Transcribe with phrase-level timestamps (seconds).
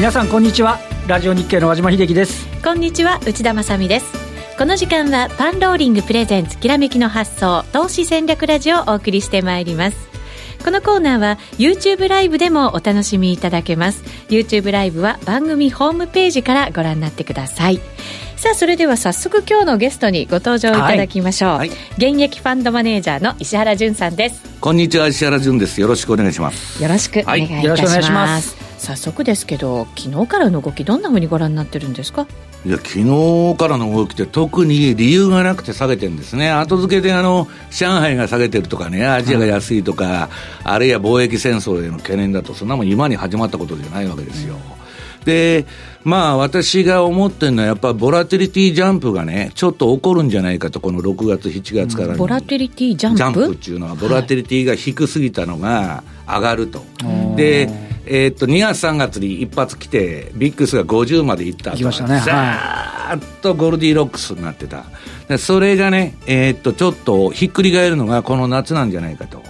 [0.00, 0.78] 皆さんこんにちは。
[1.06, 2.48] ラジオ日経の和島秀樹です。
[2.64, 4.06] こんにちは内田まさです。
[4.56, 9.98] この時間はパンローリングプレゼンツきらめきの発想投資戦略ラジオをお送りしてまいります。
[10.64, 14.02] このコーナーは YouTube ライブでもお楽しみいただけます。
[14.30, 17.78] YouTube ライブは番組ホームページからご覧になってください。
[18.36, 21.68] さあそれでは早速今日のゲストにご登場いただきましょう、はい。
[21.68, 24.40] はい、現役ファンドマネージャーの石原潤さんです。
[24.62, 25.78] こんにちは石原潤です。
[25.78, 26.82] よろしくお願いします。
[26.82, 32.26] よろしくお願いいたします、はい、早速ですけど昨日からの動きどんなふうにご覧になってるんですか？
[32.64, 40.28] いや昨日からの動きって特に理由がなくて下げてるんですね、後付けであの上海が下げてるとかね、アジアが安いとか、
[40.64, 44.56] あるいは貿易戦争への懸念だと、そんなもん今に始まったことじゃないわけですよ。
[45.24, 45.64] で、
[46.04, 53.18] まあ私が思ってるのは、やっぱボラティリティジャンプがね、ちょっと起こるんじゃないかと、この6月、7月から、うん、ボラティリティジャンプ？
[53.18, 56.78] ジャンプっていうのは、ボラティリティが低すぎたのが上がると。
[56.78, 64.84] はい、でえー、っと2月、3月に一発来て、ビックスが50までいったと、ね、ざーっとゴルディロックスになってた、
[65.38, 69.42] それがね、えー、っとちょっとひっくり返るのがこの夏なんじゃないかと。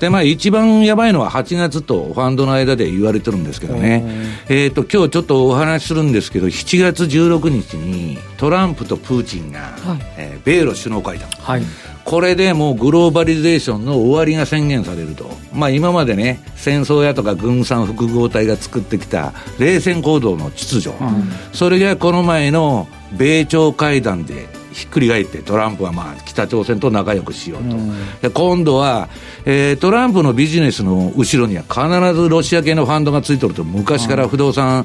[0.00, 4.04] で、まあ、一番やばいのは8月とファンドの間で言われてるんですけどね、
[4.48, 11.30] えっ、と、今日ちょっとお話しするんですけど、7月16日にトランプとプーチンが、はい、えー、米ロ首脳会談。
[11.30, 11.62] はい
[12.04, 15.30] これでもうグローバリゼーションの終わりが宣言されると。
[15.52, 20.96] まあ今までね、戦争やとか軍産複合体が作ってきた冷戦行動の秩序。
[21.00, 29.08] うん、それがこの前の米朝会談でひっくり返ってトランプはまあ北朝鮮と仲良くしようと、うん、で今度は、
[29.46, 34.84] えー、トランプのビジネスの後ろには必ずロシア系のファンドがついてると昔から不動産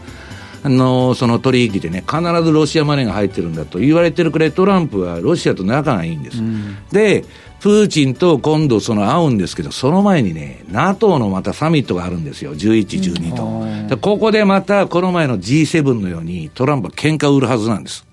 [0.66, 7.24] のその取引でね必ずロシアマネーが入ってるんだと言われてるくらいトランプはロシアと仲がいいんです、うん、で
[7.60, 12.56] プーチンと今度その会うんですけど、その前にね、NATO のまたサミットがあるんですよ。
[12.56, 13.98] 11、12と。
[13.98, 18.06] ここでまたこの前の G7 のようにトランプは喧嘩を売るはずなんです。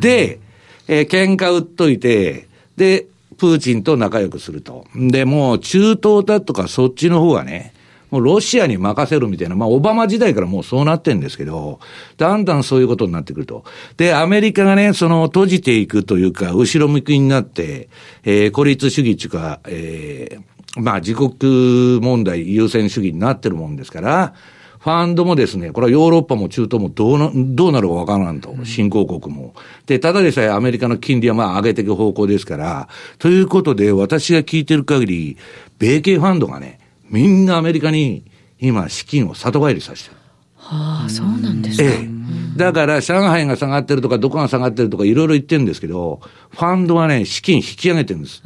[0.00, 0.40] で、
[0.88, 3.06] えー、喧嘩売っといて、で、
[3.36, 4.86] プーチンと仲良くすると。
[4.96, 7.71] で、もう中東だとかそっちの方がね、
[8.12, 11.80] もうロシアに任せるみたいな、まあ、オバマ時代からもうそうなってんですけど、
[12.18, 13.64] だんだんそういうことになってくると。
[13.96, 17.88] で、アメリカがね、その閉じていくというか、後ろ向きになって、
[18.22, 24.34] えー、孤立主義というか、えー、まあ、自国問題優先主義になってるもんですから、
[24.78, 29.54] ファンドもですね、これはヨーロッパも中東もどうな、どうなるかわからんと、新興国も。
[29.86, 35.36] で、ただでさえアメリカの金利はまあ上げていく方向ですから、ということで私が聞いてる限り、
[35.78, 36.80] 米系ファンドがね、
[37.12, 38.24] みんなアメリカに
[38.58, 40.16] 今資金を里帰りさせてる。
[40.56, 41.84] はあ、そうなんですか。
[41.84, 42.08] ええ。
[42.56, 48.42] だから、上海が下がってるとか、どこが下がってるとか、いろいろ言ってるんですけど、ファンドはね、資金引き上げてるんです。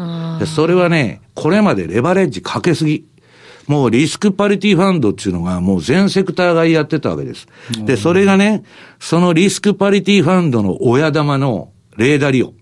[0.47, 3.05] それはね、これまでレバレッジかけすぎ。
[3.67, 7.49] もうリスクパリティファンドっていうのがもう全セクターがやってたわけです。
[7.85, 8.63] で、それがね、
[9.01, 12.55] そのリスクパリティファンドの親玉のレーダリオ、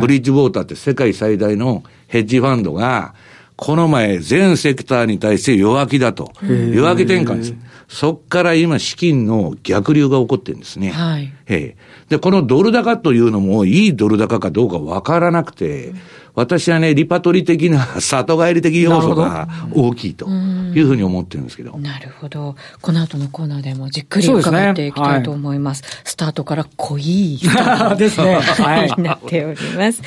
[0.00, 3.14] ブリッジウォーターって世界最大のヘッジファンドが、
[3.58, 6.32] この前全セクターに対して弱気だと。
[6.72, 7.54] 弱気転換です。
[7.88, 10.90] そっから今資金の逆流が起こってるんですね。
[10.90, 11.32] はい。
[11.48, 11.74] え
[12.08, 15.92] で、このドル高というのもいいドル高かどうかわからなくて、
[16.38, 21.76] 私はね、リパトリ的な 里帰り的要素が大きいというふうに思ってるんですけど。
[21.78, 22.54] なるほど。
[22.80, 25.82] この後のコーナーでもじっくり伺っていきたいと思います。
[25.82, 28.36] すねはい、スタートから濃いスタートですね。
[28.36, 29.02] はい。
[29.02, 30.00] なっております。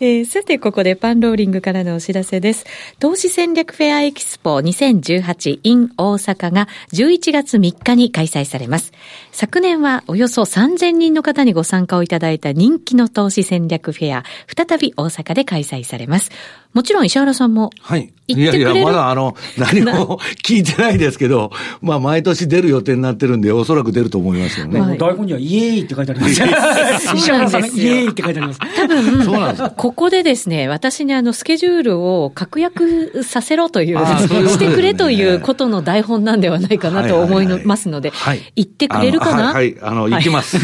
[0.00, 2.64] えー、さて、ここでパンローリングからのお知らせです。
[2.98, 8.92] 投資戦略フェアエキスポ2018 in 大阪が11月3日に開催されます。
[9.32, 14.24] 昨年はおよそ3000人の方にご参加をいただいた人気の投資戦略フェア、
[14.56, 16.30] 再び大阪で開催催されます。
[16.74, 17.70] もちろん石原さんも。
[17.80, 18.12] はい。
[18.26, 21.50] いやいや、まだあの、 何も 聞いてないですけど、
[21.82, 24.80] まあ毎年出る予定になってるんで、おそらく出ると思いますよね。
[24.80, 26.32] はい、台本にはイエーイって書いてあります。
[27.14, 28.60] 石原さんイエーイって書いてあります。
[28.76, 39.52] 多分、そうなんですここでですね、私にあの、スケジュールを確約させろという、してくれということの台本なんではないかなと思いますので、はい、言ってくれるかな？
[39.52, 40.56] はい、あの、行きます。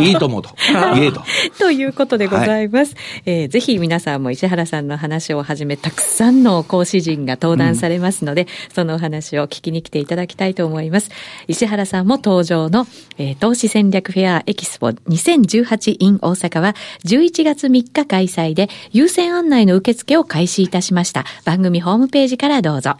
[0.00, 0.48] いいと思うと。
[0.96, 1.22] イエーと。
[1.58, 2.94] ということでございます。
[3.26, 11.10] えー、ぜひ皆さんも石原さんの話をはじめ、たくさんの講師陣が登壇されますので、うん、そのお話を聞きに来ていただきたいと思います。
[11.46, 12.86] 石原さんも登場の、
[13.18, 21.26] えー、投資戦略フェアエキスポ 2018in 大阪は11月3日開催で優先案内の受付を開始いたしました。
[21.44, 22.96] 番組ホームページからどうぞ。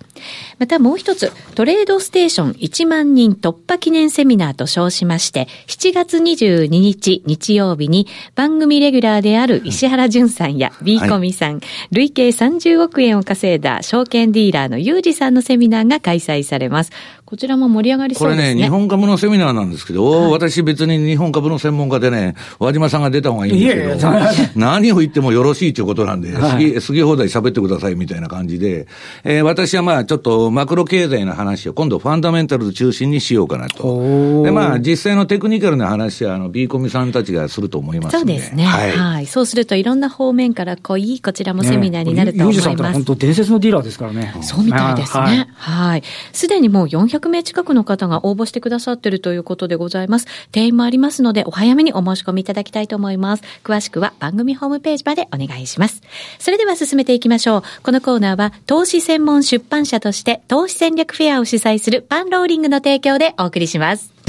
[0.58, 11.62] またもう一つ、トレードステーション1万人突破記念セミナーと称しまして、7月22日日曜日に番組レギュラーである石原淳さんや B コミさん、はい、
[11.92, 16.90] 累計30億円を稼いだ証券ディーラーのユージさんのセミナーが開催されます。
[17.32, 18.42] こちらも盛り上がりそうですね。
[18.42, 28.86] これね、日本株のセミナーなんですけど、はい、私別に日本株の専門家でね、和島さんが出た方がいいんですけど、いやいや何を言ってもよろしいということなんで、はい、好き放題喋ってくださいみたいな感じで、
[29.24, 34.42] えー、私はまあちょっとマクロ経済の話を今度ファンダメンタルズ中心にしようかなと。
[34.42, 38.66] で、まあ実際のテクニカルな話はあの B コミさんたちがすると思いますそうですね。
[38.66, 38.90] はい。
[38.90, 42.68] はい、そうするといろんな方面から濃いこちらもセミナーになると思います。
[42.68, 44.34] ね、ユージさんって本当伝説のディーラーですからね。
[44.42, 45.48] そうみたいですね。
[45.54, 46.02] はい。
[46.34, 46.88] す、で、にもう
[47.22, 50.26] 400名近くの方が応募してくださっているということでございます。
[50.50, 53.42] 定員もありますので、お早めにお申し込みいただきたいと思います。
[53.62, 56.02] 詳しくは番組ホームページまでお願いします。
[56.38, 57.62] それでは進めていきましょう。
[57.82, 64.21] このコーナーは、投資専門出版社として、投資戦略フェアを主催するパンローリングの提供でお送りします。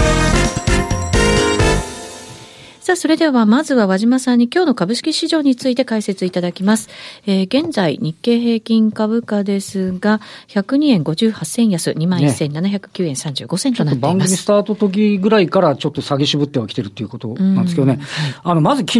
[2.83, 6.89] さあ、それではまずは和島さんに今日の株式市場について解説いただきます。
[7.25, 10.19] えー、現在、日経平均株価ですが、
[10.49, 14.17] 102円58銭安、21,709円35銭となっています。
[14.17, 18.01] 番組スタート時ぐらいからちょっと下げ渋ってはきてるっていうことなんですけどね。
[18.43, 18.99] あの、まず昨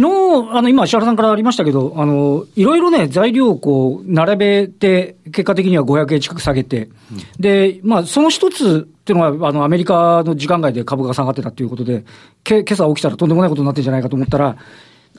[0.56, 12.04] あの、今、石原さんからありましたけど、あの、いろいろね、材料をこう、並べて、結果的には500円近く下げて、うん、で、まあ、その一つ、っていうのは、あの、アメリカの時間外で株が下がってたっていうことで、
[12.42, 14.56] け今朝起きたらとんでもないことになってんじゃないかと思ったら、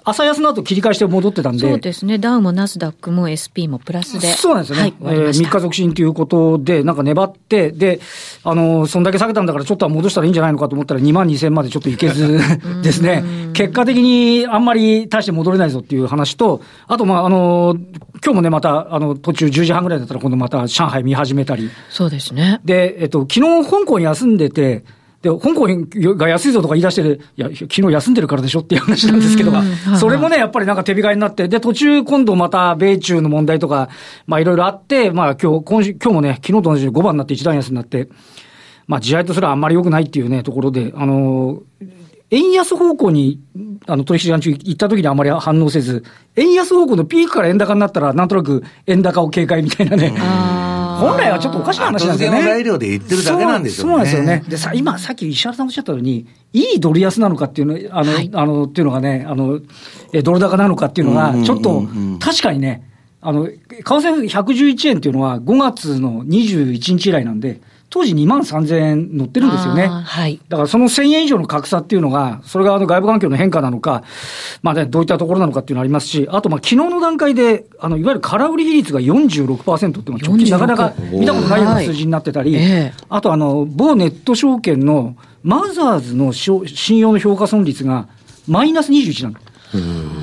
[0.04, 1.60] 朝安の後切り返して戻ってたんで。
[1.60, 2.18] そうですね。
[2.18, 4.28] ダウもナスダックも SP もプラスで。
[4.34, 4.94] そうなんですよね。
[5.02, 8.00] はい、えー、3日続伸ということで、なんか粘って、で、
[8.44, 12.40] あの、そんだけ下げたんだからちょっとは戻したらいいんじゃないのかと思ったら2万2000までちょっといけず
[12.84, 13.24] ですね。
[13.54, 17.76] 結果的にあんまり大して戻れないぞっていう話と、あと、まあ、あの、
[18.24, 21.70] 今日もね、また、あの、途中10時半ぐらいだったら今度また上海見始めたり。
[21.90, 22.60] そうですね。
[22.66, 23.34] で、えっと、昨
[23.64, 24.84] 日香港休んでて、
[25.26, 25.66] で、香港
[26.16, 29.52] が安いぞとか言い出してる、いや、昨日休んでるからでしょっていう話なんですけど、
[30.00, 33.90] それもね、やっぱりなんか手控えになって、で、途中今度また米中の問題とか、
[34.28, 38.08] まあいろいろあって、まあ今日、今週、今日もね、昨日と同じように5番になって一段安になって、
[38.86, 41.64] まあ地合とすらあんまり良くないっていうね、ところで、あの
[42.30, 43.40] 円安方向に、
[43.88, 46.04] あの、取引時間中行った時にあまり反応せず、
[46.36, 50.75] 円安方向のピークから円高になったら、なんとなく円高を警戒みたいなね。
[50.96, 52.44] 本来はちょっとおかしな話なんですよね。
[52.44, 53.92] 材料で言ってるだけなんですよね。
[53.92, 54.44] そうなんですよね。
[54.48, 59.60] でさ、今、さっき石原さんおっしゃったように、いいドル安なのかっていうの、あの、はい、あの、っていうのがね、あの、
[60.14, 61.84] え、ドル高なのかっていうのが、ちょっと、
[62.20, 62.90] 確かにね、
[63.22, 67.60] あの、為替111円っていうのは5月の21日以来なんで、
[67.96, 69.88] 当時2万3000円乗ってるんですよね。
[69.88, 70.38] はい。
[70.50, 74.04] だからその1000円以上の格差っていうのが、それがあの外部環境の変化なのか、
[74.62, 82.60] まあね、どういったところなのかっていうのありますし、あとまあ昨日の段階で、あの、いわゆる空売り比率が46%っていうのは直近なかなか見たことないような数字になってたり、
[83.08, 88.10] あとあの、某ネット証券のマザーズの信用の評価損率が
[88.46, 89.40] マイナス21なの。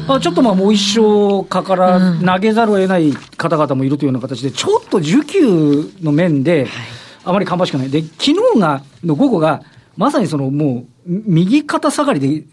[0.09, 6.69] あちょっとまあもう一生かから投げざるを得ない方々もいるというような形で、ちょっと需給の面で、はい
[7.25, 7.91] あまり芳しくない。
[7.91, 8.25] で、昨
[8.55, 9.63] 日が、の午後が、
[9.97, 12.45] まさにそのもう、右肩下がりで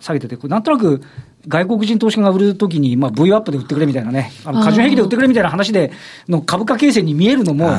[0.00, 1.02] 下げてて、なんとなく、
[1.48, 5.92] 外国人投資家が売るときに、まあ、V アップで売ってくれみたいなね、あの、過重平気で売ってくれみたいな話で、
[6.28, 7.70] の株価形成に見えるのも、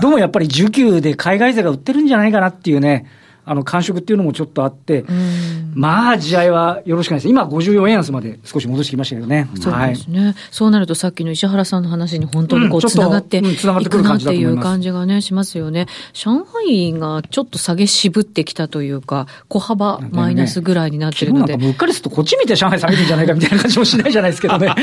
[0.00, 3.06] どうもやっぱり需給で海外勢が売ってるんじゃないかなっていうね、
[3.44, 5.04] あの、感触っていうのもちょっとあって、
[5.74, 7.28] まあ、地合いはよろしくないです。
[7.28, 9.48] 今、54円安まで少し戻してきましたけどね。
[9.60, 10.26] そうですね。
[10.26, 15.86] はい、そうなると、さっきの石原さんの話に本当にこう、つながっていくなっていう感じがね、しますよね。
[16.12, 21.56] 上海がちょっと下げ渋ってきたというか、小幅マイナスぐらいになってるので。
[21.56, 24.74] ね、うっかりすると、こっち見て上海下げてんじゃないかみたいな感じもしないじゃないですけどね。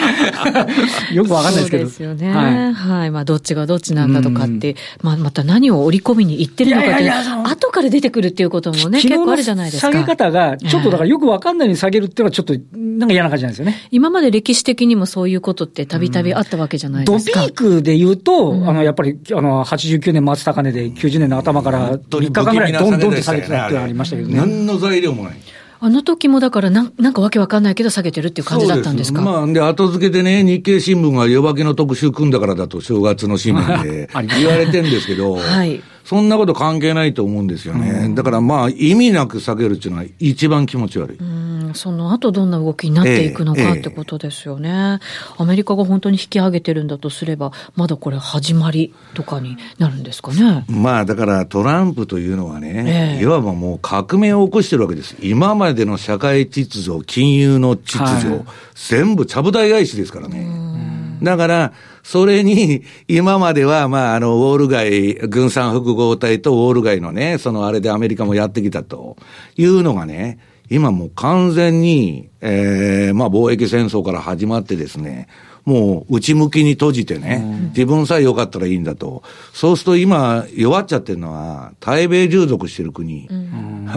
[1.14, 1.86] よくわかんないですけど。
[1.86, 2.34] ですよね。
[2.34, 2.74] はい。
[2.74, 7.12] はい、まあ、どっちがどっちなんだとかって、まあ、また何を織り込みに言ってるのかっていう、
[7.46, 9.92] 後から出てくるっていうこともね、結構あるじゃないですか。
[9.92, 13.76] 下げ方が、ちょっとだからよくわかんないように下げるっていうのはちょっと、なんか嫌な感じなんですよね。
[13.92, 17.42] 今まで歴史的にもそういうことってたびたびあったわけじゃないですか。
[17.42, 24.38] ドピークで言うと、うん、あの、やっぱり、あの、89年末高値で90年の頭から3日間ぐらいどんどんと下げてたっていうのがありましたけどね。
[24.38, 25.34] 何の材料もない。
[25.82, 29.22] あの時もだからなん、なんかわけわかんないけど下げてるっていう感じだったんですか？
[29.22, 35.82] まあ、で、後付けでね、日経新聞が夜明けの特集組んだからだと、正月の新聞で 言われてるんですけど、 はい。
[36.10, 38.12] そんなこと関係ないと思うんですよね。
[38.16, 41.18] だからまあ、意味なく下げるっていうのは一番気持ち悪い。
[41.18, 44.98] うん、その後どんな動きになっていくのか、ってことですよね。
[45.38, 50.66] アメリカが本当に引き上げてるんだとすれば、まだこれ始まりとかになるんですかね。
[50.68, 55.16] まあ、だからトランプというのはね、いわばもう革命を起こしてるわけです。
[55.22, 60.79] 今までの社会秩序、金融の秩序、はい、全部ちゃぶ台返しですからね。
[61.22, 61.74] だから、
[62.04, 69.18] それに、 今までは、まあ、あの、ウォール街、軍産複合体とウォール街のね、そのあれでアメリカもやってきたと
[69.58, 75.28] いうのがね、今もう完全に、ええー、まあ、貿易戦争から始まってですね、
[75.66, 77.44] もう内向きに閉じてね、
[77.76, 79.24] 自分さえ良かったらいいんだと。
[79.54, 83.28] そうすると今弱っちゃってるのは、対米従属してる国、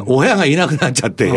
[0.07, 1.31] 親がいなくなっちゃって、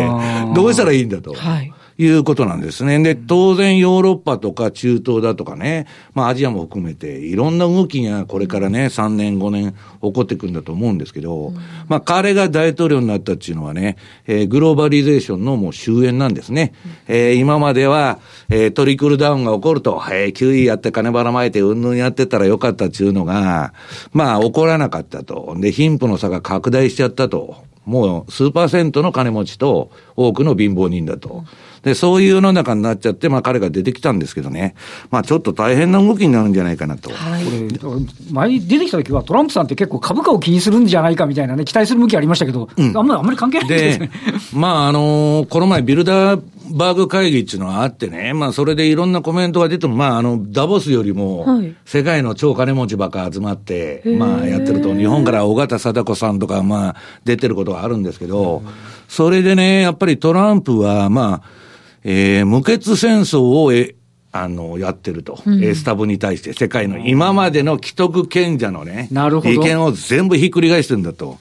[0.55, 1.33] どうしたらいいんだと。
[1.33, 3.01] はいいうことなんですね。
[3.01, 9.71] で、当然ヨーロッパとか中東だとかね、まあアジアも含めて、いろんな動きがこれからね、3年5年
[10.01, 11.53] 起こってくるんだと思うんですけど、
[11.87, 13.95] まあ彼が大統領になったっていうのはね、
[14.27, 16.73] えー、グローバリゼーションのもう終焉なんですね。
[17.07, 23.73] えー、今までは、えー、トリクルダウンが起こると、えー、QE やって金ばらまいてうんぬんやってたらよかったっていうのが、
[24.11, 25.55] まあ起こらなかったと。
[25.59, 27.63] で、貧富の差が拡大しちゃったと。
[27.85, 31.45] もう数パーセントの金持ちと多くの貧乏人だと。
[31.85, 34.73] で、そういう世の中になっちゃって、まあ彼が出てきたんですけどね。
[35.11, 37.11] まあちょっと大変な動きになるんじゃないかなと。
[37.11, 38.01] はい、これ、
[38.31, 44.09] 前に出てきた時はトランプさんって結構株価を気にするんじゃないかみたいなね、期待する向きありましたけど、うん、あんまり、あんまり関係ないですね。
[44.51, 51.45] まああのー、この前ビルダーバーグ会議っていうのがあってね、まあそれでいろんなコメントが出ても、まああの、ダボスよりも、
[51.85, 58.63] 世界の超金持ちばっか集まって、まあやってると、日本から尾形貞子さんとか、まあ出てることがあるんですけど、
[59.07, 61.65] それでね、やっぱりトランプは、まあ、
[62.07, 63.95] えー、無血戦争をえ、
[64.31, 65.41] あの、やってると。
[65.45, 69.49] うん、エスタブに対して、世界の今までの既得権者のね、なるほど。
[69.49, 71.37] 意見を全部ひっくり返してるんだと。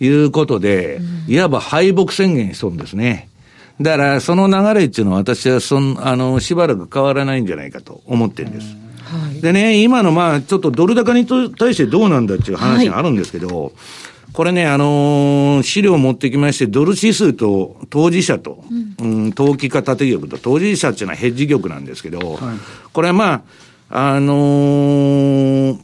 [0.00, 3.28] いうことで、うん、いわば敗北宣言しとるんですね。
[3.80, 8.66] だから、その流れっていうのは私はそん、あの、しばらく変わらないんじゃないかと思ってるんです。
[9.04, 11.26] はい、でね、今のまあ、ちょっとドル高に
[11.56, 13.72] 対してどうなんだっていう話があるんですけど、はい
[14.32, 22.56] これね、あのー、資料を持ってきまして、ドル指数と当事者と、うん、うん、投機家縦玉と当事者っていうのはヘッジ玉なんですけど、はい、
[22.92, 23.42] これはま
[23.90, 25.78] あ、あのー、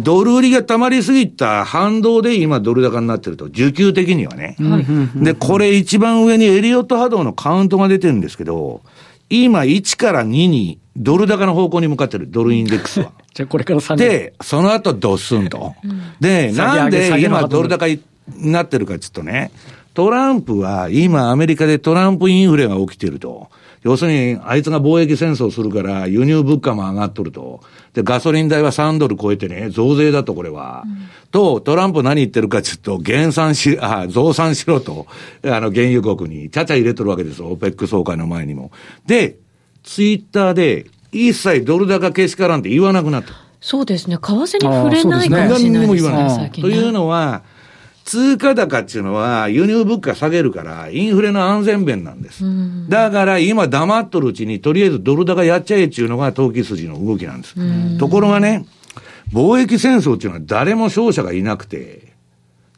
[0.00, 4.54] ドル売りが溜まりすぎた反動で今ドル高になってると、需給的にはね。
[4.60, 8.82] はい、で、これ一番上にエリオット波動のカウントが出てるんですけど、
[9.30, 13.12] 今1から2にドル高の方向に向かってる、ドルインデックスは。
[13.32, 15.74] じゃこれから3で、その後ドスンと。
[16.20, 18.00] で、なんで今ドル高に
[18.36, 19.52] なってるかちょっとね、
[19.98, 23.50] トランプは今アメリカでトランプインフレが起きてると。
[23.82, 27.62] 要するに、あいつが貿易戦争するから、輸入物価も上がっとると。
[27.94, 30.84] で、ガソリン代は3ドル超えてね、増税だと、これは。
[30.86, 35.08] うん、と、トランプ何言ってるかちょっと、減産し、あ、増産しろと、
[35.42, 38.70] あの、原油国に、ちゃちゃ入れとるわけですよ、オペック総会の前にも。
[39.04, 39.36] で、
[39.82, 43.32] ツイッターで、一切ドル高けしからんって言わなくなった。
[43.60, 44.16] そうですね。
[44.16, 46.30] 為替に触れないかもしれないですね。
[46.30, 47.42] すねというのは、
[48.08, 52.42] 通貨高っていうのは輸入物価下げるから、インフレの安全弁なんです。
[52.88, 57.98] だから今黙っとるうちに、とりあえずドル高やっちゃえっていうのが投機筋の動きなんです。
[57.98, 58.64] ところがね、
[59.30, 62.14] 貿易戦争っていうのは誰も勝者がいなくて、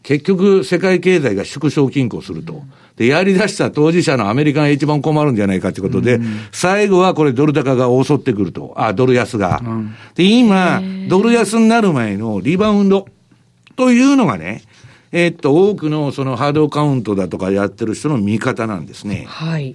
[0.03, 2.65] 結局世界経済が縮小均衡すると。
[2.97, 6.19] で、やり出した当事者のアメリカが一番困るんじゃないかということで、
[6.51, 8.75] 最後はこれドル高が襲ってくると。
[8.77, 9.63] あ、ドル安が。
[10.17, 13.07] で、今、ドル安になる前のリバウンド
[13.77, 14.63] というのがね、
[15.13, 19.25] えー、っと、多くのそのハードカウントだとかやってる人の見方なんですね。
[19.29, 19.75] はい。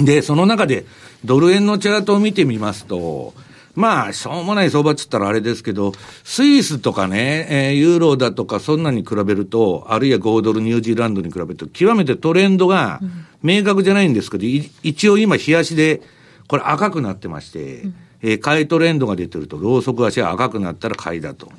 [0.00, 0.84] で、その中で、
[1.24, 3.34] ドル円のチャートを見てみますと、
[3.74, 5.92] まあ、しょうもない相場っつったらあれですけど、
[6.24, 13.00] スイスとかね、えー、ユーロだとか、そんなに比べると、あるいは5ドル、ニュージーランドに比べると、極めてトレンドが
[13.42, 16.02] 明確じゃないんですけど、うん、一応今、冷やしで、
[16.48, 21.50] これ赤くなってまして、うん、えー、買いトレンドが出てると、ローソク足が赤くなったら買いだと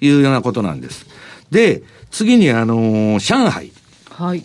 [0.00, 1.06] いうようなことなんです。
[1.50, 3.72] で、次にあのー、上海。
[4.10, 4.44] はい。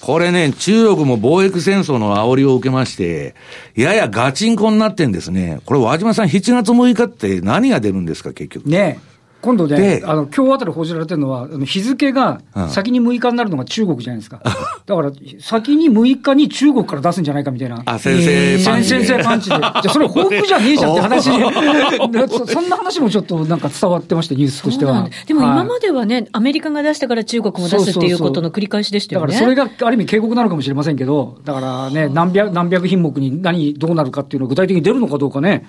[0.00, 3.34] これね、中国も貿易戦争の煽りを受けまして、
[3.74, 5.60] ややガチンコになってんですね。
[5.64, 8.68] これ、和島さん、7月6日って何が出るんですか、結局。
[8.68, 9.00] ね
[9.46, 14.40] 今度ね、あの今日あたり報じられてるのは、日付が先に6日になるのが中国じゃないですか。
[14.86, 17.80] だから、先に6日に中国から出すんじゃないかみたいな。
[17.84, 19.56] あ、先生パンチ先生パンチで。
[19.56, 21.30] じゃあ、それ報復じゃねえじゃんって話
[22.52, 25.08] そんな話もちょっとなんか伝わってまして、ニュースとしては。
[25.26, 29.28] でも今まではね、アメリカが出してから中国も出すっていうことの繰り返しでしたよね。
[29.28, 35.66] だからそれがある意味警告なのかもしれませんけど、だからね、何百、何百品目に何、どうなるかっていうのが具体的に出るのかどうかね、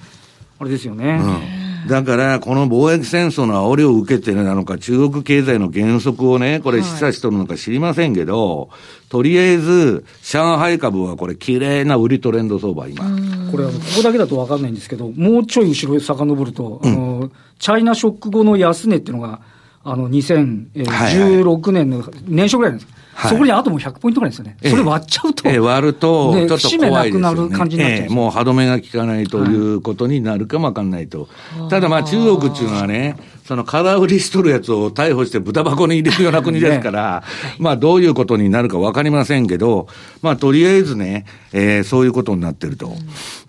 [0.59, 1.21] あれですよね。
[1.51, 13.03] うんだから、この貿易戦争の煽りを受けてなのか、中国経済の減速をね、これ示唆しとるのか知りませんけど、はい、とりあえず、上海株はこれ、綺麗な売りトレンド相場、今。
[13.51, 19.41] これ、ここだけだと分かんないんですけど、もうちょい後ろへ遡ると、うん、あの、チャイナショック後の安値っていうのが、
[19.83, 22.93] あの、2016年の年初ぐらいなんです。
[23.29, 24.57] そこにあともう100ポイントぐらいですよね。
[24.63, 25.49] それ割っちゃうと。
[25.49, 27.19] ええ、割ると、ちょっと怖いですよ、ね。
[27.21, 31.27] なくなる感じになっちゃう、ええ、もう歯止めが効かないということになるかもわかんないと。
[31.69, 37.23] ただまあ中国っていうのはね、その空売りしとるやつを逮捕して豚箱に入れるような国ですから、
[37.55, 39.87] ね、まあどういうことになるかわかりませんけど、
[40.21, 42.93] まあとりあえずね、えー、そういうことになってると。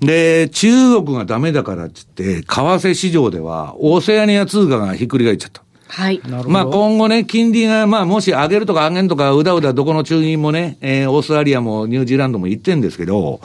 [0.01, 5.63] うん、で、中国がダメだからって言って、為替市場ではオセアニア通貨がひっくり返っちゃった。
[5.89, 6.21] はい。
[6.47, 13.41] まあ今後ね、金利が、まあもし上げるとか上げるとか、うだうだどこの中銀もね、えー、オーストラリアもニュージーランドも言ってんですけど、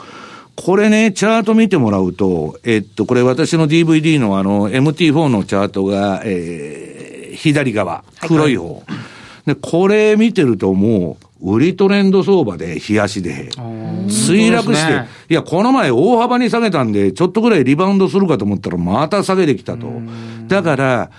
[0.56, 8.74] これね、チャート見てもらうと、えっと、これ私の DVD のあの、MT4 のチャートが、えー、左側、黒い方。
[8.74, 8.84] はい、
[9.46, 13.50] で、これ見てるともう、売りトレンド相場で、冷やしで、
[14.06, 19.88] 墜落して、ね、いや、この前大幅に下げたんで、ちょっとぐらいリバウンドするかと思ったら、また下げてきたと。
[20.46, 21.10] だから、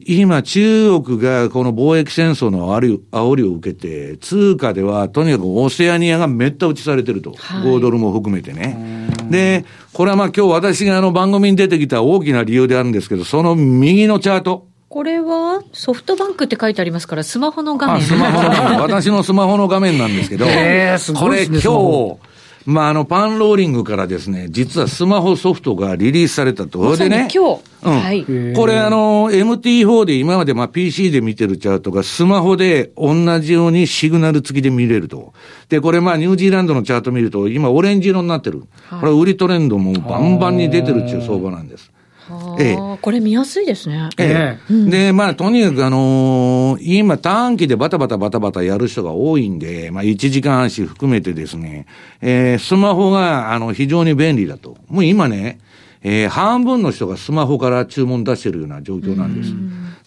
[0.00, 9.08] 今、中国がこの貿易戦争の煽りを受けて、通貨ではとにかくオセアニアがめった打ちされてると、はい、5ドルも含めてね。
[9.30, 14.66] で、これはまあ今日私があの番組に出てきた大きな理由であるんですけど、その右のチャート。
[14.88, 18.02] これはソフトバンクって書いてありますから、スマホの画面。
[18.02, 18.80] スマホの画面。
[18.80, 22.16] 私のスマホの画面なんですけど、 えー、これ今日、
[22.66, 26.96] まあ、あの、パンローリングからですね、実はスマホソフトがリリースされたと。
[26.96, 27.28] それでね。
[27.32, 27.62] 今日。
[27.84, 28.00] うん。
[28.00, 28.24] はい。
[28.56, 35.32] これあの、MT4 で今までまあ PC で見てるチャートがスマホで同じようにシグナル付きで見れると。
[35.68, 38.64] で、これまあニュージーランドのチャート見ると今オレンジ色になってる。
[38.90, 41.92] これ売りトレンドもバンバンに出てるっていう相場なんです。
[42.58, 44.08] ええ、これ見やすいですね。
[44.18, 44.90] ええ。
[44.90, 51.86] で、まあ、とにかくあのー、今短期でバタバタバタバタやる人が多いんで、まあ、1時間足含めてですね、
[52.20, 54.76] えー、スマホが、あの、非常に便利だと。
[54.88, 55.60] もう今ね、
[56.02, 59.52] えー、半分の人がスマホから注文出してるような状況なんです。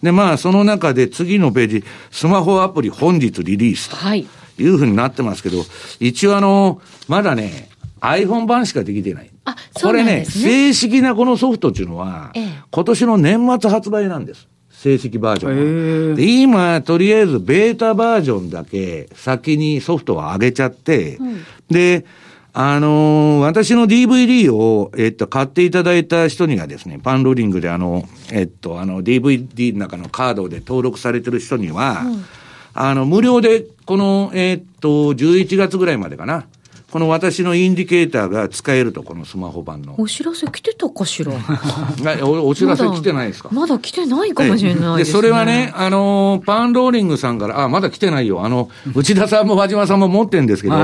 [0.02, 3.96] で、まあ、その中で次のページ、スマホアプリ本日リリースと。
[3.96, 4.26] はい。
[4.62, 5.64] いうふうになってますけど、
[6.00, 7.68] 一応あの、まだね、
[8.00, 9.29] iPhone 版しかできてない。
[9.44, 14.48] あ、これね、正式なこのソフトっていうのは、ええ、今年の年末発売なんです。
[14.70, 22.06] 正式バージョンで今、とりあえずベータバージョンだけ先にソフトを上げちゃって、うん、で、
[22.52, 32.24] あのー、私の DVD を、えっと、買っていただいた人にはですね、パンローリングであの、えっと、あの、DVD の中のカードで登録されてる人には、うん、
[32.72, 36.46] あの、無料で、この、えっと、11月ぐらいまでかな、
[36.90, 39.94] この私のインディケーターが使えると、このスマホ版の。
[39.96, 41.32] お知らせ来てたかしら？
[42.26, 43.48] おお知らせ来てないですか？
[43.52, 48.44] まだ来てないかもしれないです、ね、それはね、あの、パンローリングさんから、あ、まだ来てないよ。
[48.44, 50.74] あの、内田さんも和島さんも持ってるんですけど、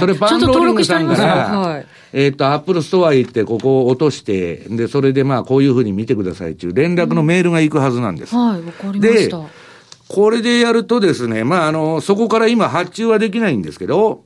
[0.00, 8.34] それパンローリングさんから、はい、えっ、と、アップルストア行って、ここを落として、で、それでまあ、こういうふうに見てくださいっていう連絡のメールが行くはずなんです。
[8.36, 9.40] うん、はい、わかりました。
[10.08, 14.24] これでやるとですね、まあ、あの、そこから今発注はできないんですけど、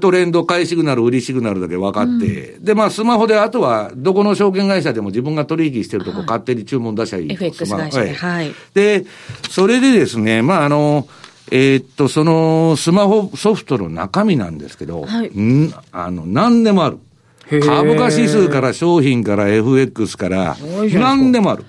[0.00, 7.32] トレンド、買いシグナル、売りシグナルだけ分かって、うん、で、まあ、スマホで、あとは、どこの証券会社でも自分が取引してるとこ、勝手に注文出しゃいい。
[7.32, 8.54] FX 会社で、はい。
[8.72, 9.04] で、
[9.50, 11.06] それでですね、まあ、あの、
[11.50, 16.98] えー、っと、その、スマホソフトの中身なんですけど、はい、んあの、何でもある。
[17.60, 20.56] 株価指数から商品から FX から、
[20.94, 21.64] 何でもある。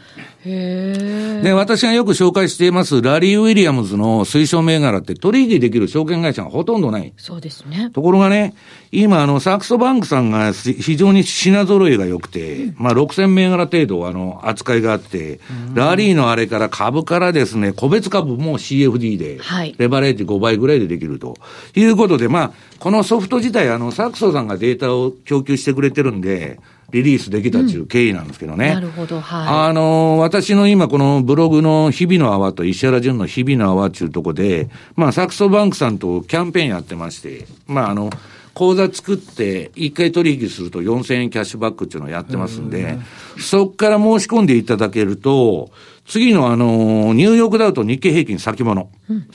[0.45, 7.13] で、私がよく紹介しています、ラリー・ウィリアムズの推奨銘柄って取引できる証券会社がほとんどない。
[7.17, 7.89] そうですね。
[7.91, 8.53] ところがね、
[8.91, 15.39] 今、あの、サクソバンクさんが非常に品揃えが良くて、うん、まあ、6000銘柄程度、あの、扱いがあって、
[15.73, 19.39] ラリーのあれから株からですね、個別株も CFD で、
[19.77, 21.36] レバレッジ5倍ぐらいでできると。
[21.75, 26.60] いうことで、まあ、このソフト自体、あの、サクソさんがデータを供給してくれてるんで、
[26.95, 28.67] リリースできたっていう経緯なんですけどね。
[28.67, 29.69] うん、なるほど、はい。
[29.69, 38.10] あの、私の今このブログの日々の泡と石原淳の日々の泡っていうとこで、まあ、サクソバンクさんとキャンペーンやってまして、まあ、あの、
[38.53, 42.97] 口座作って、一回取引すると4000円キャッシュバックっていうのをやってますんで、
[43.38, 45.71] そこから申し込んでいただけると、
[46.08, 48.89] 次のあの、ニューヨークダウと日経平均先物。
[49.10, 49.27] うん、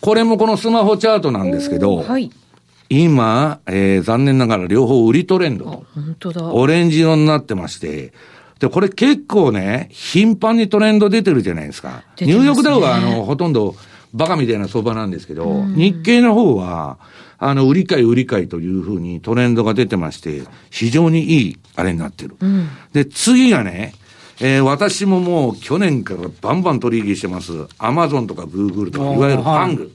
[0.00, 2.30] これもこのスマホチャートなんですけど、はい、
[2.88, 5.84] 今、えー、残念ながら両方売りトレンド。
[5.94, 6.52] 本当だ。
[6.52, 8.12] オレンジ色になってまして、
[8.58, 12.04] で、これ結構ね、頻繁にトレンド出てるじゃないですか。
[12.16, 13.74] すね、ニューヨークダウはあの、ほとんど
[14.12, 16.98] バカみたいな相場なんですけど、日経の方は、
[17.38, 22.36] あの、売り買い売り買いというふうにトレンドが出てまして、非常にいいあれになってる。
[22.40, 23.94] うん、で、次がね、
[24.40, 27.52] えー、私ももう去年からバンバン取引してます。
[27.78, 29.92] アマゾンとかグーグルとか、いわゆるファング。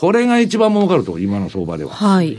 [0.00, 1.90] これが一番儲かると、今の相場では。
[1.90, 2.38] はい。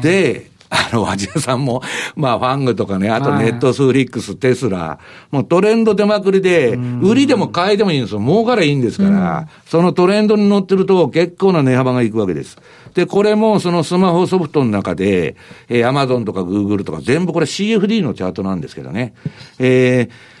[0.00, 1.82] で、あの、和島さんも、
[2.16, 4.98] まあ、ファングとかね、あとネットスフリックス、テスラ、
[5.30, 8.20] もうトレンド出まくりで、売りでも買いでもいいんですよ。
[8.20, 12.58] 儲からいいんですから、そのトレンドに乗ってると結構な値幅がいくわけです。
[12.94, 15.36] で、これもそのスマホソフトの中で、
[15.68, 19.14] えー、アマゾンとかグーグルとか全部これ CFD のチャートなんですけどね。
[19.58, 20.33] えー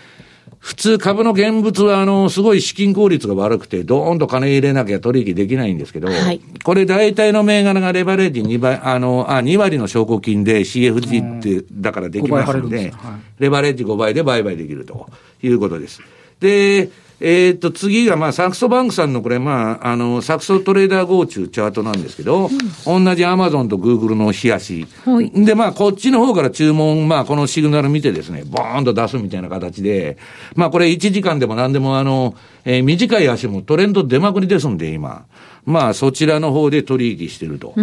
[0.64, 15.06] 普通株の現物は、あの、すごい資金効率が悪くて、ドーンと金入れなきゃ取引できないんですけど、はい、これ大体の銘柄がレバレッジ2倍、あの、あ、2割の証拠金で CFG って、だからできますので、はい、レバレッジ5倍で売買できると
[15.42, 16.00] いうことです。
[16.40, 16.88] で、
[17.20, 22.50] えー、っと、次が、まあ、サクソバンクさんのこれ、まあ、あの、サクソトレーダー GO 中チャートなんですけど、
[22.86, 24.86] うん、同じアマゾンとグーグルの冷やし。
[25.04, 30.18] はい、で、まあ、こっちの方から注文、まあ、このシグナル見てですね、ボーンと出すみたいな形で、
[30.56, 35.26] まあ、これ1時間でも何でも、あの、えー、短い足もトレンド出まくりですんで、今。
[35.66, 37.74] まあ、そちらの方で取引していると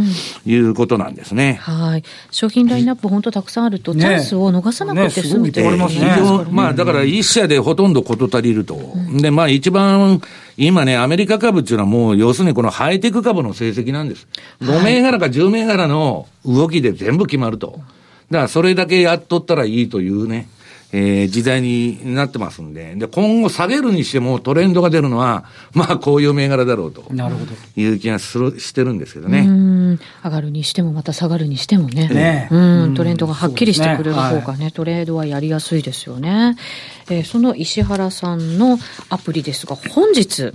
[0.45, 1.59] いうことなんですね。
[1.67, 2.03] うん、はい。
[2.29, 6.45] 商品ラインナップ本当たくさんあると、チャンスを逃さなくて済むということね。
[6.51, 8.75] まあ、だから一社でほとんど事足りると。
[8.75, 10.21] うん、で、まあ、一番、
[10.57, 14.27] 今ね、アメリカ株っていうのはもう、要するにこのハイテク株の成績なんです。
[14.61, 17.79] 5銘柄か10銘柄の動きで全部決まると。
[18.29, 20.47] だから、それだけやっとったらいいというね。
[20.93, 27.06] えー、時代になってますんで、で、今後下げるにしてもトレンドが出るのは、まあ、こういう銘柄だろうと。
[27.13, 27.54] なるほど。
[27.75, 29.97] いう気がする、してるんですけどね。
[30.23, 32.10] 上がるにしても、また下がるにしてもね。
[32.10, 36.58] ねうん、トレンドがはっきりしてくれる方がね、ねはい、トレードはやりやすいですよね。
[37.10, 38.77] えー、その石原さんの
[39.10, 40.51] アプリですが、本日、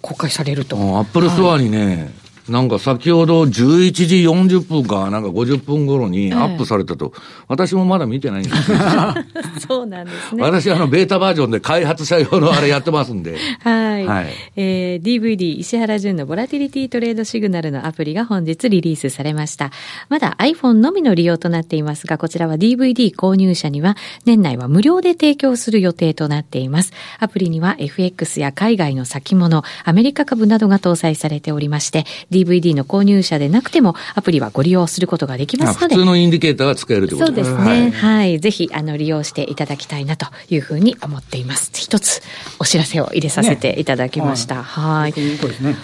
[0.00, 0.76] 公開されると。
[0.76, 8.72] アップルストアにね、はいなんか先ほど11時40分か、なんか50分頃にアップされたと、ええ、私もまだ見てないんです
[9.66, 10.42] そうなんですね。
[10.42, 13.36] 私、あの、ベータバージョンで開発者用のあれやってますんで。
[13.60, 14.06] はい。
[14.06, 19.70] はい、えー、DVD 石原淳のボラティリティトレードシグナルのアプリが本日リリースされました。
[20.08, 26.92] まだ iPhone のみの利用となっていますが、こちらは DVD 購入者には年内は無料で提供する予定となっています。
[27.18, 32.04] アプリには FX や海外の先物、アメリカ株などが搭載されておりまして、
[32.44, 35.94] DVD の購入者でなくても、アプリはご利用することができますので。
[35.94, 37.56] 普通のインディケーターは使えるということですね。
[37.56, 37.80] そうですね。
[37.80, 38.40] はい、はい。
[38.40, 41.70] ぜひ、あの、利用していただきたいなというふうに思っています。
[41.74, 42.22] 一つ、
[42.58, 44.56] お知らせを入れさせていただきました。
[44.56, 45.14] ね、はい。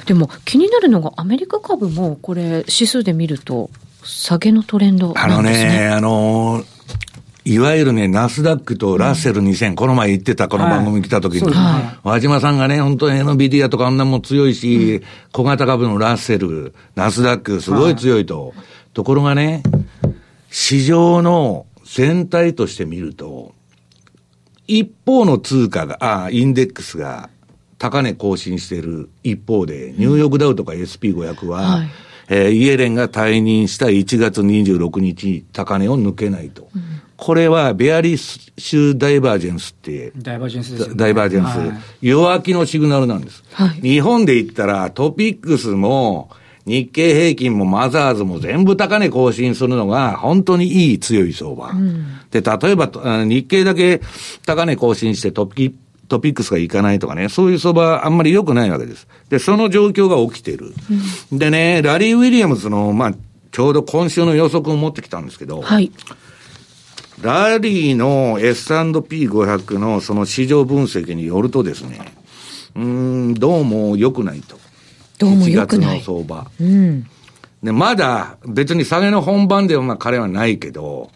[0.06, 3.70] でも、気になるのが、アメリカ株も、これ、指数で見ると、
[4.04, 5.68] 下げのトレンドなんですね。
[5.68, 6.75] あのね、あのー
[7.46, 18.48] いわゆるね、ナスダックとラッセル2000、うん、この前言ってた、この番組来た時に、はい、和島さんがね、本当に NVIDIA とかあんなもん強いし、うん、小型株のラッセル、ナスダック、すごい強いと。
[18.48, 18.54] はい、
[18.94, 19.62] ところがね、
[20.50, 23.54] 市場の全体として見ると、
[24.66, 27.30] 一方の通貨が、あ、インデックスが
[27.78, 31.88] 高値更新している一方で、ニューヨークダウとか SP500 は、はい。
[32.28, 36.68] えー、イエレンが退任した1月26日、高値を抜けないと。
[36.74, 43.42] うんこれはベアリッシュダイバージェンスって、ダイバージェンスです、ね、ダイバージェンス、はい、弱気のシグナルなんです。
[43.52, 46.30] はい、日本で言ったらトピックスも、
[46.66, 51.70] 日経平均もマザーズも全部高値更新するのが本当にいい強い相場。
[51.70, 52.90] うん、で、例えば
[53.24, 54.00] 日経だけ
[54.44, 55.74] 高値更新してトピ
[56.08, 59.06] トピックスがいかないとかね、そういう相場あんまり良くないわけです。
[59.28, 60.74] で、その状況が起きてる。
[61.32, 63.14] うん、でね、ラリー・ウィリアムズの、まあ、
[63.52, 65.90] ちょうど今週の予測を持ってきたんですけど、はい。
[67.20, 72.00] ラリーの S&P500 のその市場分析によるとですね、
[72.74, 74.58] うん、どうも良くないと。
[75.18, 76.00] どうも良くない。
[76.00, 76.50] 1月の相場。
[76.60, 77.06] うん。
[77.62, 81.10] で、まだ別に下げの本番ではまあ彼はないけど、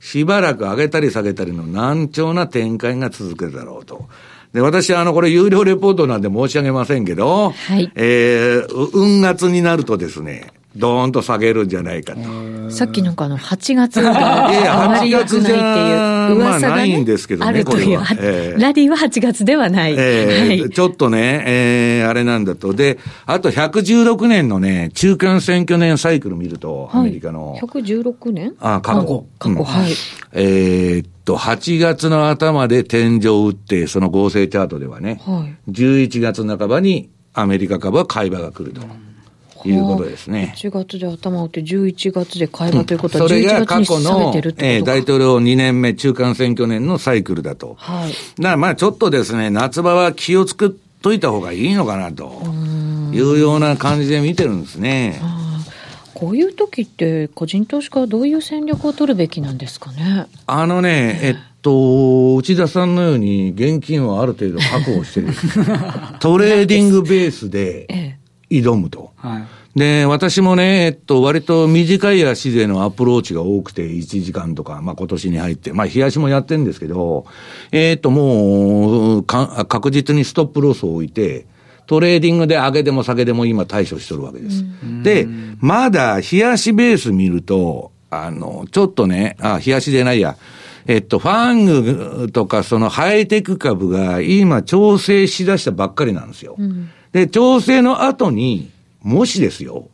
[0.00, 4.08] しばらく上げたり下げたりの難聴な展開が続くだろうと。
[4.52, 7.90] で、私はあの、これ有料レポートなんで申し上げませんけど、はい。
[7.94, 12.70] えー、運月になるとですね、ドーンと下げるんじゃないかと。
[12.70, 19.94] さっきなんかあの、8月があまり良くないっていう噂が、ね、ないんですけどね、あるという、えー、ラリーは8月ではない。
[19.98, 22.72] えーはい、ちょっとね、えー、あれなんだと。
[22.72, 27.58] で、あと116年のね、中間選挙年サイクル見ると、アメリカの。
[27.60, 28.54] 116年？
[28.60, 29.26] あ、過去。
[29.38, 29.92] 過去、うん、はい。
[30.32, 38.80] えー、っと、8月の頭で天井を打って、その合成チャートではね、はい、11月半ばにアメリカ株は買い場が来ると。
[38.80, 39.11] うん
[39.68, 40.54] いうことですね。
[40.56, 47.76] 1月で頭を打って11月で買い場ということは、うん、それが過去の、えー、大統領2年目中間選挙年のサイクルだと。
[47.78, 48.10] はい。
[48.10, 50.70] だからまあちょっとですね、夏場は気をつくっ
[51.02, 52.42] といた方がいいのかなと
[53.12, 55.20] いうような感じで見てるんですね。
[56.14, 60.26] こういう時って、個人投資家はどういう戦略を取るべきなんですかね？
[60.46, 65.28] あのね、えっと、内田さんのように現金をある程度確保してる。
[66.20, 67.86] トレーディングベースで
[68.60, 69.12] 挑むと。
[69.16, 77.24] はいで、私もね、えっと、割と短い足でのアプローチが多くて、1時間とか、まあ今年に入って、まあ日足もやってるんですけど、
[77.70, 81.46] えっと、もう、確実にストップロスを置いて、
[81.86, 84.62] トレーディングで上げでも下げでも今対処しとるわけです。
[85.02, 85.26] で、
[85.58, 90.36] まだ日足ベース見ると、あの、ちょっとね、あ、日足でないや、
[90.86, 96.56] えっと、 FANG とかそのハイテク株が今調整しだしたばっかりなんですよ。
[96.58, 98.70] うん、で、調整の後に、
[99.02, 99.88] もしですよ、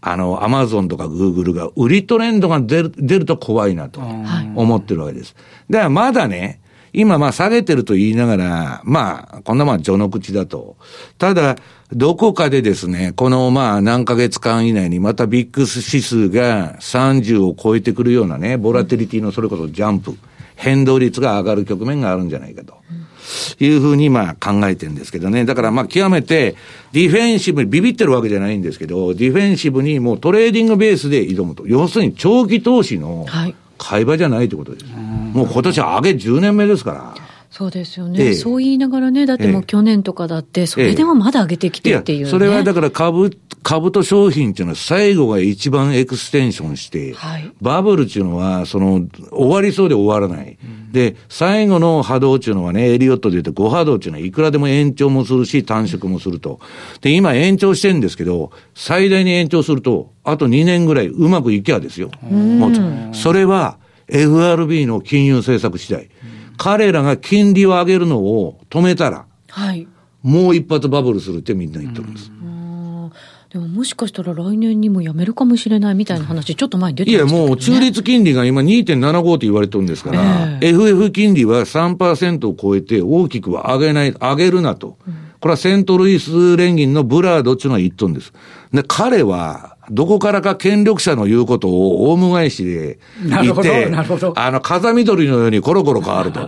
[0.00, 5.34] あの、アマゾンとかグーグルが売りトレンドが出る、出ると怖いなと思ってるわけです。
[5.70, 6.60] だからまだね、
[6.92, 10.76] 今まあ下げてると言いながら、まあ、こんなまあ序の口だと。
[11.18, 11.56] ただ、
[11.92, 20.16] どこかでですね、このまあ何ヶ月間以内にまた VIX指数が30を超えてくるようなね、ボラティリティのそれこそジャンプ、
[20.56, 22.76] 変動率が上がる局面があるんじゃないかと。
[23.60, 25.44] いうふうにまあ考えてるんですけどね。
[25.44, 26.54] だからまあ極めて
[26.92, 31.66] ディフェンシブにビビってるわけじゃないんですけど、ディフェンシブにもうトレーディングベースで挑むと。
[31.66, 33.26] 要するに長期投資の
[33.78, 34.86] 買い場じゃないってことです。
[34.86, 37.27] もう今年上げ10年目ですから。
[37.50, 43.30] そうですよね、ええ、そう言いながらね、だってもう去年とかだって、それでもまだ上げてきてっていう、ねえ、それはだから株、
[43.62, 50.58] 株と商品っていうのは最後が一番エクステンションして、はい、バブルっていうのは、その、終わりそうで終わらない。
[50.62, 56.60] うん、で、最後の波動っていうのはね、エリオットで言うと5波動っていうのはいくらでも延長もするし、短縮もすると。
[57.00, 62.10] で、今延長してるんですけど、最大に延長すると、あと2年ぐらいうまくいけばですよ。
[62.30, 62.72] もう、
[63.14, 66.08] それは FRB の金融政策次第。
[66.58, 69.88] 彼らが金利を上げるのを止めたら、はい、
[70.22, 72.30] もう一発バブルするってみんな言ってるんです。
[73.50, 80.20] でももしかしたら来年にもやめるかもしれないみたいな話、ちょっと前に出てました、ね、いや、もう中立金利が今2.75って言われてるんですから、
[80.60, 84.98] えー、FF 金利は3%を超えて大きくは上げない、上げるなと。
[85.08, 88.34] うん、これはセントルイス連銀のブラードっていうのは言っとるんです。
[88.70, 93.90] で、彼は、どこからか権力者の言うことをオウム返しで言って、
[94.36, 96.40] あの、風見鶏のようにコロコロ変わると。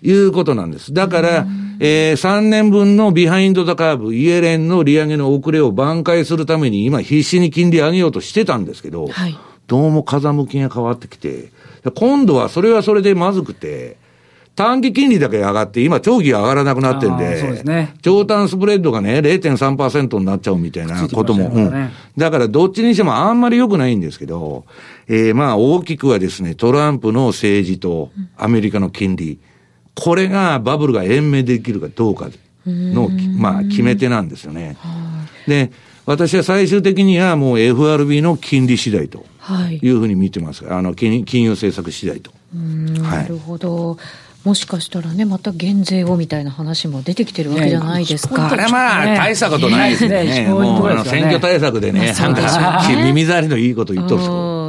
[0.00, 0.94] いうことなんです。
[0.94, 1.46] だから、
[1.80, 9.36] えー、3年分の behind the curve、イエレンの利上げの遅れを挽回するために今必死に金利上げようとしてたんですけど、はい、
[9.66, 11.50] どうも風向きが変わってきて、
[11.96, 13.96] 今度はそれはそれでまずくて、
[14.58, 21.62] 短期金利だけ上がって、今、長期が上がらなくなってんで、そうですね、長短スプレッドがね、0.3%になっちゃうみたいなことも、ね。
[21.62, 24.64] うん、だからどっちにしてもあんまり良くないんですけど、
[25.06, 29.38] えー、まあ大きくはですね、トランプの政治とアメリカの金利、
[29.94, 32.28] これがバブルが延命できるかどうか
[32.66, 34.76] の、まあ決め手なんですよね。
[35.46, 35.70] で、
[36.04, 39.24] 私は最終的にはもう FRB の金利次第と
[39.80, 39.88] い。
[39.88, 40.64] うふうに見てます。
[40.68, 42.32] あの金金融政策次第と。
[42.52, 43.98] なるほど。
[44.38, 48.48] はいもしかしたらね、また減税をみたいな話も出てきてるわけじゃないですか。
[48.48, 50.48] これまあ、大したことないですね。
[50.48, 54.22] もう、選挙対策でね、なんか、耳障りのいいこと言っとる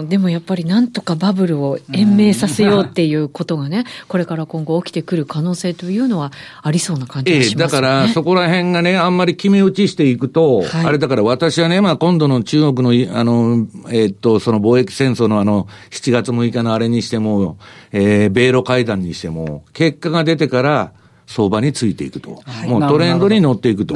[0.03, 6.31] でもやっぱりなんとかバブルを延命させようっていうことがね、これから今後起きてくる可能性というのは
[6.61, 17.57] ありそうな感じがします、ね、ええ、だからそこら辺がね、あんまり決め打ちしていくと、はい、あれだから私はね、まあ今度の中国の、あの、えー、っと、その貿易戦争のあの、7月6日のあれにしても、
[17.91, 20.93] えー、米ロ会談にしても、結果が出てから、
[21.29, 22.41] 相場についていくと。
[22.43, 23.95] はい、もうトレンドに乗っていくと。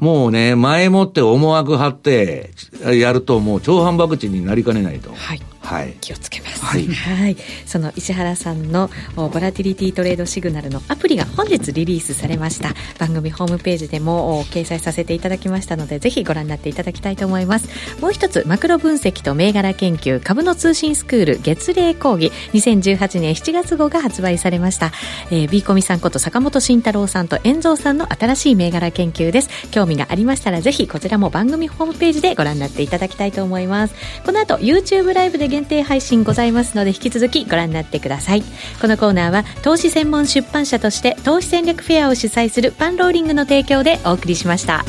[0.00, 2.50] もうね、前もって思惑張って
[2.84, 5.12] やると、もう超反爆地になりかねないと。
[5.14, 12.74] はいはい、気をつけます、はい、はい、その石原さんのボラティリティトレードシグナルのアプリが本日リリースされました。
[12.98, 17.68] 番組ホームページでも掲載させていただきましたのでぜひご覧になっていただきたいと思います。
[18.00, 24.92] もう一つマクロ分析と銘柄研究株の通信スクール月例講義2018年7月号が発売されました、
[25.30, 29.48] えー、ビーコミさんこと坂本慎太郎さんと遠蔵さんの新しい銘柄研究です。
[29.70, 33.94] 興味がありましたらぜひこちらも番組ホームページでご覧になっていただきたいと思います。
[34.24, 38.42] この後 YouTube ライブで限定配信ございますので引き続きご覧になってください
[38.80, 44.84] このコーナーは投資専門出版社として投資戦略フェアを主催するパンローリングの提供でお送りしました。